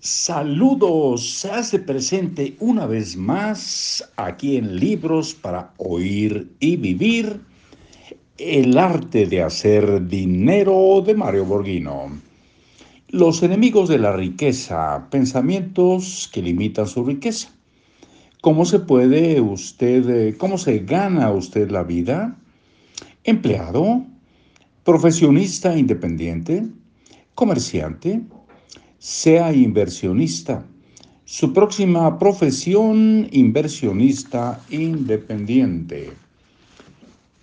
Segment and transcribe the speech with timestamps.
[0.00, 7.40] Saludos, se hace presente una vez más aquí en Libros para Oír y Vivir,
[8.36, 12.10] El arte de hacer dinero de Mario Borghino.
[13.08, 17.48] Los enemigos de la riqueza, pensamientos que limitan su riqueza.
[18.42, 22.36] ¿Cómo se puede usted, cómo se gana usted la vida?
[23.24, 24.04] Empleado,
[24.84, 26.66] profesionista independiente,
[27.34, 28.20] comerciante,
[29.06, 30.64] sea inversionista.
[31.24, 36.12] Su próxima profesión, inversionista independiente.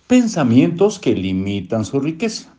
[0.06, 2.54] Pensamientos que limitan su riqueza.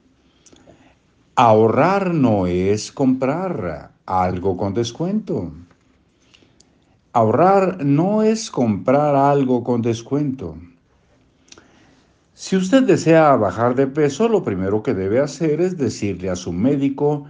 [1.35, 5.51] Ahorrar no es comprar algo con descuento.
[7.13, 10.57] Ahorrar no es comprar algo con descuento.
[12.33, 16.51] Si usted desea bajar de peso, lo primero que debe hacer es decirle a su
[16.51, 17.27] médico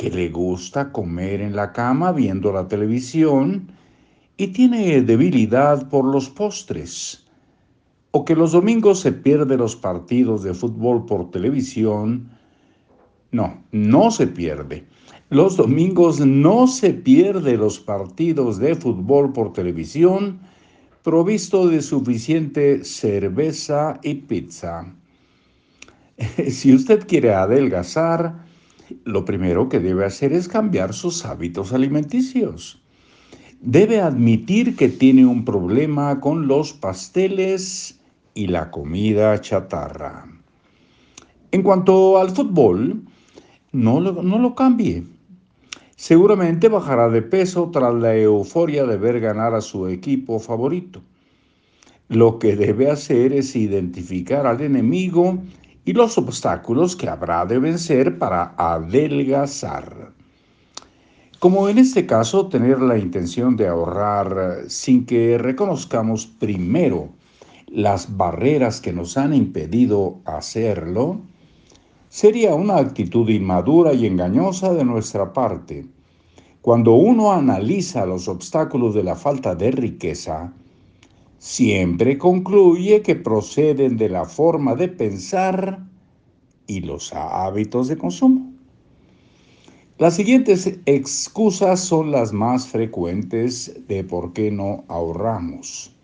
[0.00, 3.70] que le gusta comer en la cama viendo la televisión
[4.38, 7.26] y tiene debilidad por los postres,
[8.10, 12.30] o que los domingos se pierde los partidos de fútbol por televisión.
[13.30, 14.86] No, no se pierde.
[15.28, 20.40] Los domingos no se pierde los partidos de fútbol por televisión
[21.02, 24.94] provisto de suficiente cerveza y pizza.
[26.48, 28.49] Si usted quiere adelgazar,
[29.04, 32.80] lo primero que debe hacer es cambiar sus hábitos alimenticios.
[33.60, 38.00] Debe admitir que tiene un problema con los pasteles
[38.34, 40.26] y la comida chatarra.
[41.52, 43.02] En cuanto al fútbol,
[43.72, 45.04] no lo, no lo cambie.
[45.96, 51.02] Seguramente bajará de peso tras la euforia de ver ganar a su equipo favorito.
[52.08, 55.38] Lo que debe hacer es identificar al enemigo
[55.84, 60.12] y los obstáculos que habrá de vencer para adelgazar.
[61.38, 67.08] Como en este caso, tener la intención de ahorrar sin que reconozcamos primero
[67.66, 71.20] las barreras que nos han impedido hacerlo,
[72.08, 75.86] sería una actitud inmadura y engañosa de nuestra parte.
[76.60, 80.52] Cuando uno analiza los obstáculos de la falta de riqueza,
[81.40, 85.82] siempre concluye que proceden de la forma de pensar
[86.66, 88.52] y los hábitos de consumo.
[89.96, 95.96] Las siguientes excusas son las más frecuentes de por qué no ahorramos.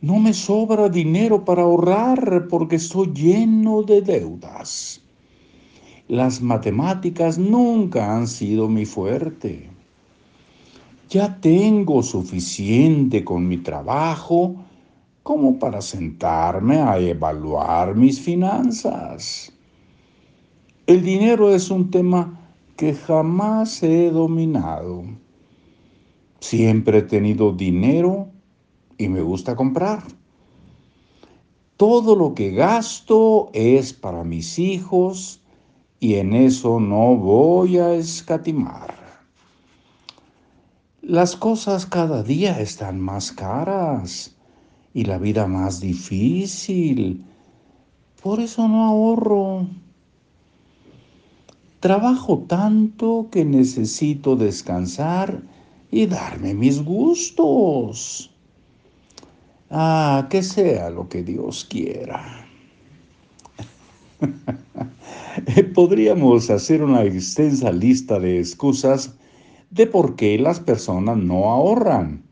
[0.00, 5.02] No me sobra dinero para ahorrar porque estoy lleno de deudas.
[6.06, 9.73] Las matemáticas nunca han sido mi fuerte.
[11.14, 14.56] Ya tengo suficiente con mi trabajo
[15.22, 19.52] como para sentarme a evaluar mis finanzas.
[20.88, 22.36] El dinero es un tema
[22.76, 25.04] que jamás he dominado.
[26.40, 28.26] Siempre he tenido dinero
[28.98, 30.02] y me gusta comprar.
[31.76, 35.40] Todo lo que gasto es para mis hijos
[36.00, 39.03] y en eso no voy a escatimar.
[41.06, 44.34] Las cosas cada día están más caras
[44.94, 47.22] y la vida más difícil.
[48.22, 49.66] Por eso no ahorro.
[51.80, 55.42] Trabajo tanto que necesito descansar
[55.90, 58.30] y darme mis gustos.
[59.68, 62.46] Ah, que sea lo que Dios quiera.
[65.74, 69.14] Podríamos hacer una extensa lista de excusas
[69.70, 72.24] de por qué las personas no ahorran,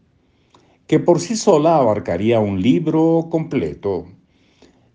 [0.86, 4.06] que por sí sola abarcaría un libro completo.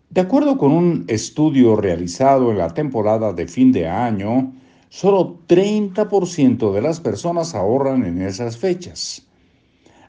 [0.09, 4.53] De acuerdo con un estudio realizado en la temporada de fin de año,
[4.89, 9.27] solo 30% de las personas ahorran en esas fechas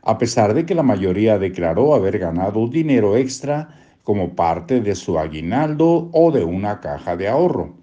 [0.08, 3.68] a pesar de que la mayoría declaró haber ganado dinero extra
[4.04, 7.74] como parte de su aguinaldo o de una caja de ahorro.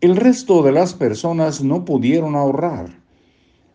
[0.00, 2.99] El resto de las personas no pudieron ahorrar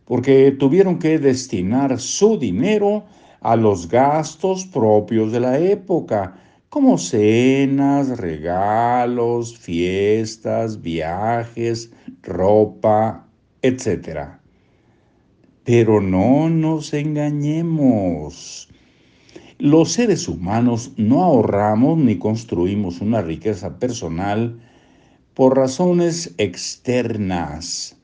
[0.06, 3.06] porque tuvieron que destinar su dinero
[3.42, 6.36] a los gastos propios de la época,
[6.69, 11.92] como cenas, regalos, fiestas, viajes,
[12.22, 13.28] ropa,
[13.62, 14.40] etc.
[15.63, 18.69] Pero no nos engañemos.
[19.57, 24.60] Los seres humanos no ahorramos ni construimos una riqueza personal
[25.34, 27.96] por razones externas.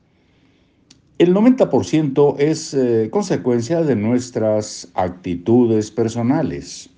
[1.22, 6.90] El 90% es eh, consecuencia de nuestras actitudes personales.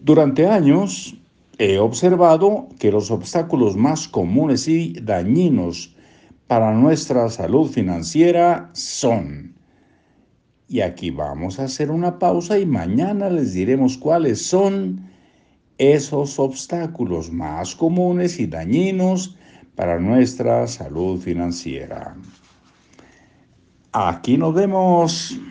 [0.00, 1.16] Durante años
[1.58, 5.96] he observado que los obstáculos más comunes y dañinos
[6.46, 9.56] para nuestra salud financiera son.
[10.68, 15.10] Y aquí vamos a hacer una pausa y mañana les diremos cuáles son
[15.78, 19.36] esos obstáculos más comunes y dañinos
[19.74, 22.14] para nuestra salud financiera.
[23.94, 25.44] Aquí nos vemos.